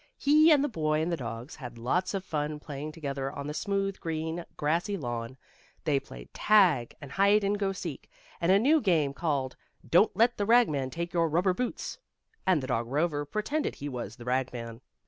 [0.17, 3.53] He and the boy and the dogs had lots of fun playing together on the
[3.53, 5.37] smooth, green, grassy lawn.
[5.83, 8.09] They played tag, and hide and go seek,
[8.41, 9.55] and a new game called
[9.87, 11.99] "Don't Let the Ragman Take Your Rubber Boots."
[12.47, 14.81] And the dog Rover pretended he was the ragman.